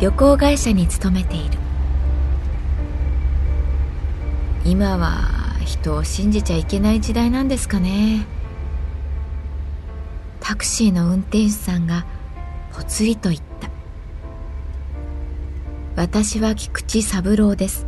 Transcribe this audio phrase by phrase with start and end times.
[0.00, 1.58] 旅行会社に勤めている。
[4.64, 5.28] 今は
[5.66, 8.24] 人を信じちゃいけない時代なんですかね。
[10.40, 12.06] タクシーの運転手さんが
[12.72, 13.68] ぽつりと言った。
[15.96, 17.84] 私は菊池三郎です。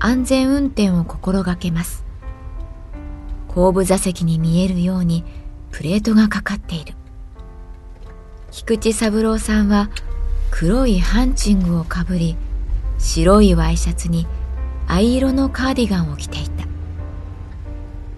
[0.00, 2.04] 安全運転を心がけます。
[3.46, 5.24] 後部座席に見えるように
[5.70, 6.94] プレートがかかっている。
[8.50, 9.90] 菊池三郎さんは
[10.52, 12.36] 黒いハンチングをかぶり
[12.98, 14.26] 白いワイシャツに
[14.86, 16.66] 藍色のカーディガンを着ていた。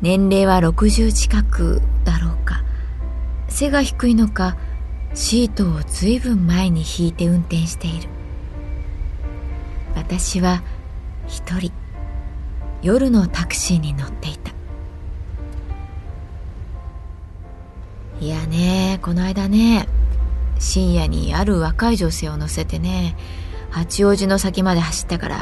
[0.03, 2.63] 年齢は60近くだろうか。
[3.49, 4.57] 背が低いのか
[5.15, 8.09] シートをずいぶん前に引いて運転している。
[9.95, 10.63] 私は
[11.29, 11.73] 一人
[12.83, 14.53] 夜のタクシーに乗っていた。
[18.21, 19.89] いやねこの間ね
[20.59, 23.17] 深夜にある若い女性を乗せてね
[23.71, 25.37] 八王子の先まで走ったから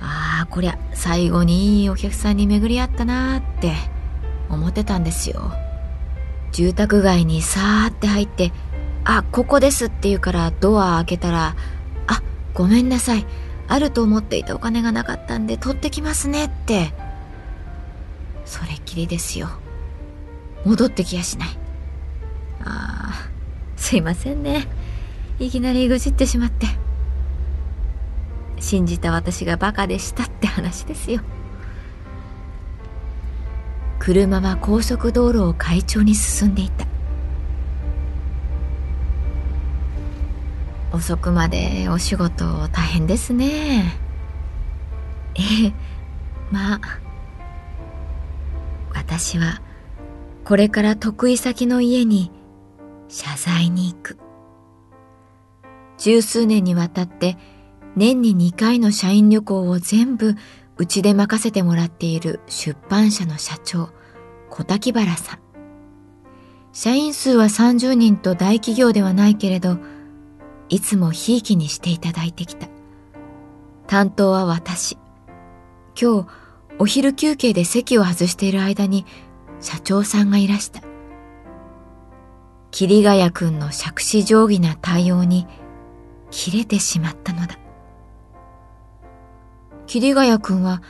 [0.00, 3.72] ああこりゃ最後にいいお客さんに巡り合ったなーって
[4.48, 5.52] 思ってたんですよ。
[6.52, 8.52] 住宅街にさーって入って
[9.04, 11.56] 「あここです」って言うからドア開けたら
[12.06, 13.26] 「あごめんなさい。
[13.66, 16.92] あると思っていたお金がなかったんで取ってきますね」って。
[18.44, 19.48] それっきりですよ。
[20.64, 21.48] 戻ってきやしない。
[22.62, 23.33] ああ
[23.84, 24.66] すいませんね。
[25.38, 26.66] いきなりぐじってしまって。
[28.58, 31.20] 信じた私がバカでしたって話ですよ。
[33.98, 36.86] 車は高速道路を快調に進んでいた。
[40.90, 43.98] 遅くまでお仕事大変ですね。
[45.34, 45.72] ええ
[46.50, 46.80] まあ
[48.94, 49.60] 私は
[50.46, 52.30] これから得意先の家に
[53.08, 54.18] 謝罪に行く。
[55.98, 57.36] 十数年にわたって
[57.96, 60.34] 年に2回の社員旅行を全部
[60.76, 63.90] うちで任せてもらっている出版社の社長、
[64.50, 65.38] 小滝原さん。
[66.72, 69.78] 社員数は30人と大企業ではないけれど、
[70.68, 72.68] いつもひいきにしていただいてきた。
[73.86, 74.98] 担当は私。
[76.00, 76.28] 今日、
[76.80, 79.06] お昼休憩で席を外している間に、
[79.60, 80.80] 社長さんがいらした。
[82.74, 85.46] 桐ヶ谷くんの杓子定規な対応に
[86.32, 87.56] 切れてしまったのだ。
[89.86, 90.82] 桐ヶ谷くんは、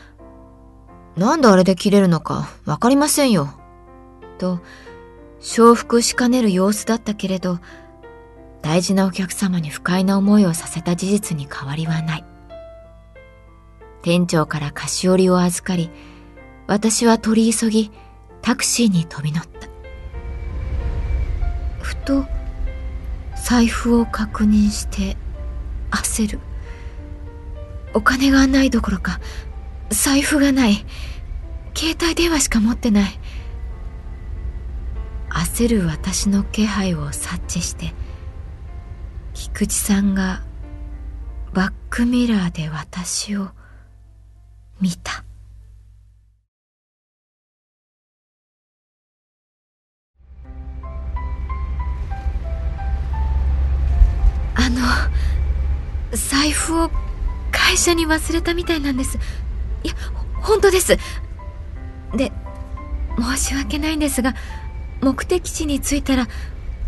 [1.15, 3.51] なんであれで切れるのかわかりませんよ。
[4.39, 4.61] と、
[5.41, 7.59] 承服しかねる様子だったけれど、
[8.63, 12.25] 大事なお客様に不快な思いをさせた事実に変わりはない。
[14.01, 15.91] 店長から菓子折りを預かり、
[16.67, 17.91] 私は取り急ぎ
[18.41, 19.74] タクシーに飛び乗った。
[21.85, 22.25] ふと
[23.37, 25.17] 財布を確認して
[25.91, 26.41] 焦る。
[27.93, 29.21] お金がないどころか
[29.91, 30.85] 財布がない。
[31.77, 33.21] 携帯電話しか持ってない。
[35.29, 37.93] 焦る私の気配を察知して
[39.35, 40.43] 菊池さんが
[41.53, 43.51] バックミラーで私を
[44.81, 45.24] 見た。
[54.65, 54.81] あの
[56.17, 56.91] 財布を
[57.53, 59.19] 会社に忘れたみたいなんです。
[59.83, 59.95] いや
[60.41, 60.97] 本当です。
[62.17, 62.33] で
[63.19, 64.35] 申し訳ないんですが
[65.03, 66.27] 目的地に着いたら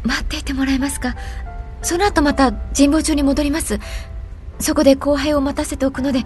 [0.04, 1.16] 待っていてもらえますか？
[1.82, 3.78] その後また神保町に戻ります。
[4.58, 6.20] そこで後輩を待たせておくので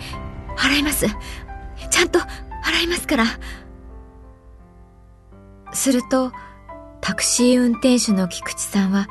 [0.56, 1.06] 払います。
[1.91, 3.25] ちゃんと払いますから。
[5.73, 6.32] すると
[7.00, 9.08] タクシー運転手の菊池さんは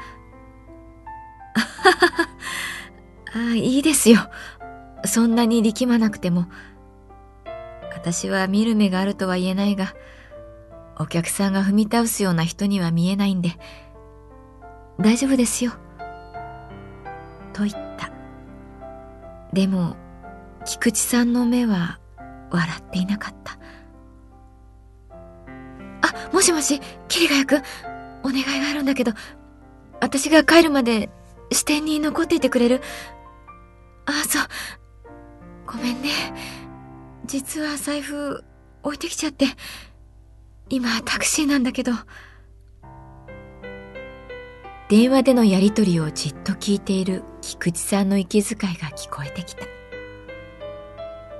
[3.33, 4.19] あいいですよ。
[5.05, 6.45] そんなに力まなくても。
[7.93, 9.93] 私は見る目があるとは言えないが
[10.97, 13.57] お客さんが踏み倒すような人には見えないんで。
[14.99, 15.71] 大丈夫ですよ。
[17.53, 18.11] と言った。
[19.53, 19.95] でも
[20.65, 21.99] 菊池さんの目は
[22.51, 23.57] 笑っていなかった。
[26.01, 27.63] あもしもし桐ヶ谷君
[28.23, 29.11] お願いがあるんだけど
[30.01, 31.09] 私が帰るまで
[31.51, 32.81] 支店に残っていてくれる。
[34.05, 34.43] あそう。
[35.65, 36.09] ごめんね。
[37.25, 38.43] 実は財布
[38.83, 39.45] 置いてきちゃって。
[40.69, 41.91] 今タクシーなんだけど。
[44.89, 49.65] 電話でのやりとりをじっと聞いている菊池さんの息遣いが聞こえてきた。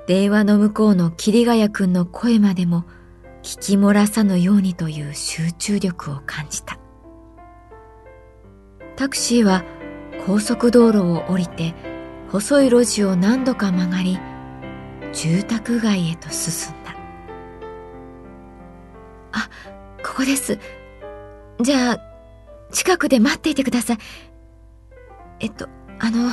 [0.06, 2.86] 電話の向こうの桐ヶ谷くんの声までも
[3.42, 6.80] 聞き漏らさぬようにという集中力を感じた。
[8.96, 9.64] タクシーは
[10.30, 11.74] 高速道路を降りて
[12.31, 14.20] 細い路地を何度か曲がり
[15.12, 16.96] 住宅街へと進んだ。
[19.31, 19.50] あ
[20.06, 20.60] ここです。
[21.62, 22.00] じゃあ
[22.72, 23.98] 近くで待っていてください。
[25.40, 25.68] えっと
[25.98, 26.30] あの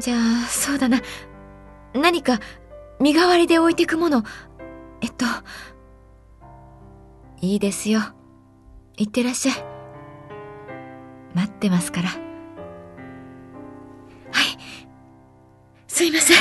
[0.00, 1.00] じゃあそうだな。
[1.94, 2.40] 何か
[2.98, 4.24] 身代わりで置いてくもの。
[5.02, 5.24] えっと
[7.42, 8.00] いいですよ。
[8.96, 9.54] 行ってらっしゃい。
[11.36, 12.27] 待ってますから。
[15.98, 16.36] すいません。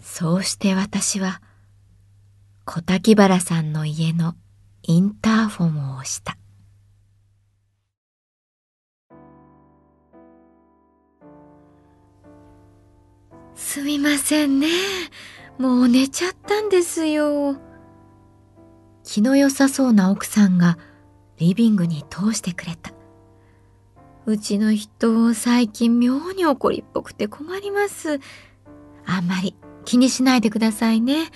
[0.00, 1.40] そうして私は、
[2.64, 4.34] 小滝原さんの家の
[4.82, 6.36] インターフォンを押した。
[13.54, 14.66] すみませんね。
[15.56, 17.56] もう寝ちゃったんですよ。
[19.04, 20.78] 気の良さそうな奥さんが
[21.36, 22.93] リビングに通してくれた。
[24.26, 28.20] うちの人、最近妙に怒りっぽくて困ります。
[29.04, 29.54] あんまり
[29.84, 31.26] 気にしないでくださいね。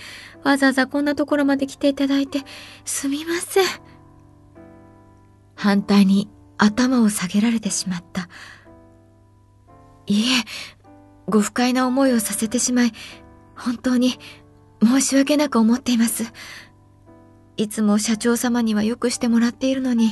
[0.43, 2.39] わざわざこんなところまで来ていただいて、
[2.85, 3.65] すみません。
[5.55, 8.27] 反対に頭を下げられてしまった。
[10.07, 10.25] いえ、
[11.27, 12.93] ご不快な思いをさせてしまい、
[13.55, 14.17] 本当に
[14.81, 16.23] 申し訳なく思っています。
[17.55, 20.11] いつも社長様にはよくしてもらっているのに、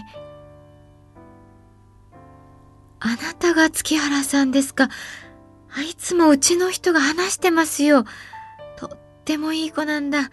[3.00, 4.90] あなたが月原さんですか？
[5.70, 8.06] あいつもうちの人が話してますよ。
[8.76, 10.32] とってもいい子なんだ。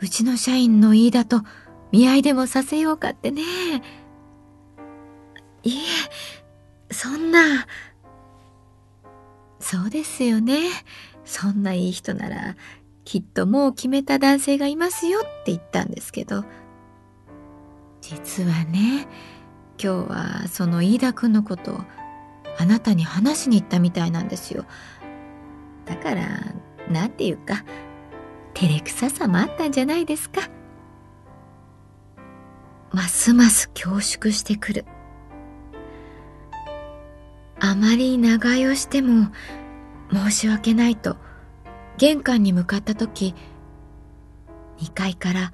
[0.00, 1.42] うちの社員のいいだと
[1.92, 3.42] 見合いでもさせようかってね。
[5.62, 7.66] いえ、そんな。
[9.60, 10.58] そうですよね。
[11.24, 12.56] そんないい人なら、
[13.04, 16.44] きっともう決めた男性がいますよって言ったんですけど。
[18.00, 19.06] 実はね、
[19.82, 21.80] 今日はその飯田くんのことを
[22.56, 24.64] あなたに話しに行ったみたいなんですよ。
[25.86, 26.22] だから、
[26.88, 27.64] なんていうか、
[28.54, 30.42] 照れくささもあったんじゃないですか。
[32.92, 34.84] ますます恐縮してくる。
[37.58, 39.32] あまり長居をしても
[40.12, 41.16] 申し訳ないと
[41.96, 43.34] 玄関に向かった時、
[44.78, 45.52] 2階から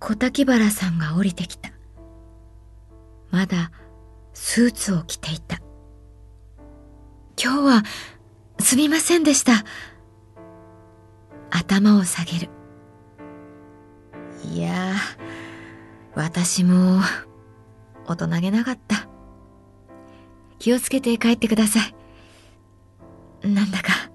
[0.00, 1.70] 小滝原さんが降りてきた。
[3.40, 3.72] まだ
[4.34, 5.62] スーツを着ていた。
[7.42, 7.82] 今日は
[8.58, 9.64] すみませんでした。
[11.50, 12.50] 頭を下げる。
[14.44, 14.92] いや
[16.14, 17.00] 私も
[18.06, 19.08] 大人げなかった。
[20.58, 21.80] 気をつけて帰ってくださ
[23.42, 23.48] い。
[23.48, 24.10] なんだか、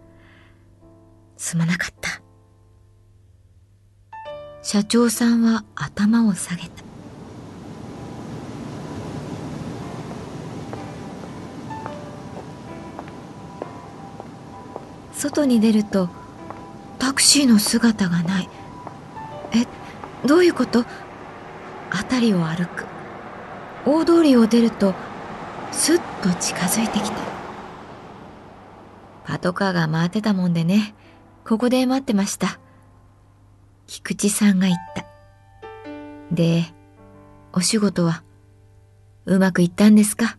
[1.36, 2.22] すまなかった。
[4.62, 6.85] 社長さんは頭を下げた。
[15.26, 16.08] 外に出ると
[17.00, 18.50] タクシーの姿がない。
[19.54, 19.66] え
[20.28, 20.86] どういうこと？
[21.92, 22.86] 辺りを歩く。
[23.88, 24.94] 大通りを出ると
[25.72, 27.18] スッと近づいてきた。
[29.26, 30.94] パトカーが回ってたもんでね。
[31.44, 32.60] ここで待ってました。
[33.88, 35.06] 菊池さんが言った。
[36.32, 36.66] で
[37.52, 38.24] お仕事は？
[39.26, 40.38] うまくいったんですか？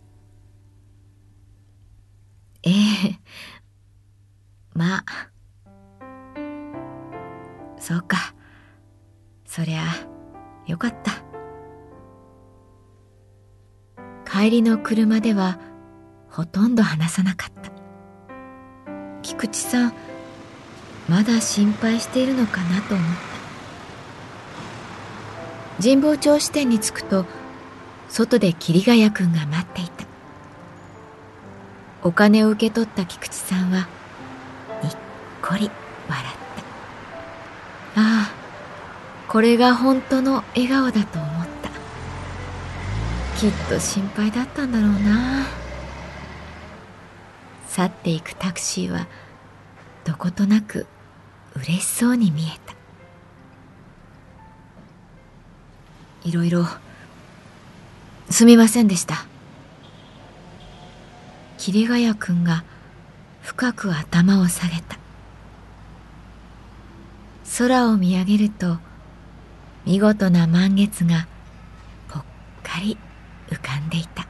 [2.63, 2.75] ええ。
[4.77, 5.05] まあ。
[7.79, 8.35] そうか。
[9.45, 9.85] そりゃ
[10.67, 11.13] よかった。
[14.31, 15.59] 帰りの車では
[16.29, 17.71] ほとんど話さなかった。
[19.23, 19.93] 菊池さん
[21.09, 23.07] まだ心配しているのかなと思っ
[25.79, 25.83] た。
[25.83, 27.25] 神保町支店に着くと
[28.09, 30.05] 外で桐ヶ谷君が待っていた。
[32.03, 33.89] お金を受け取った菊池さんは
[35.47, 35.71] こり
[36.09, 36.37] 笑っ
[37.95, 38.33] たああ
[39.29, 41.71] これが本当の笑顔だと思った。
[43.39, 45.45] きっと心配だったんだろうな。
[47.69, 49.07] 去っていくタクシーは
[50.05, 50.87] どことなく
[51.55, 52.75] 嬉しそうに見えた。
[56.29, 56.67] いろいろ
[58.31, 59.27] すみませんでした。
[61.59, 62.65] 桐ヶ谷君が
[63.43, 65.06] 深く頭を下げた。
[67.59, 68.79] 空を見上げると
[69.87, 71.27] 見事な満月が
[72.09, 72.25] ぽっ
[72.63, 72.99] かり
[73.49, 74.27] 浮かんでいた。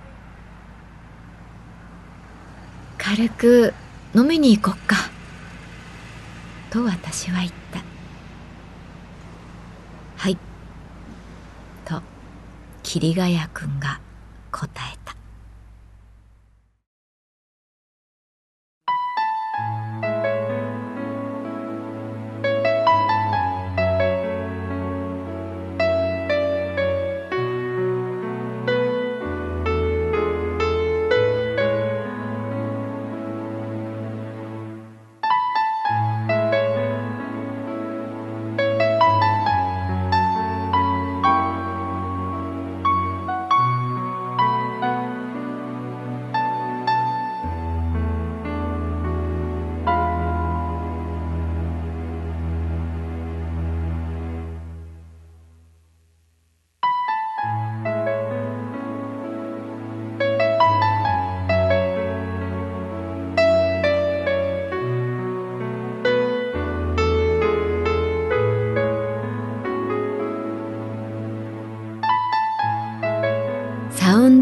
[2.99, 3.75] 軽く
[4.15, 4.97] 飲みに行こっか
[6.71, 7.83] と私は言った。
[10.17, 10.37] はい
[11.85, 12.03] と
[12.83, 14.01] 桐ヶ谷君が
[14.53, 15.06] 答えた。